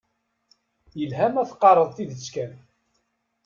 [0.99, 2.53] Yelha ma teqqareḍ tidet kan.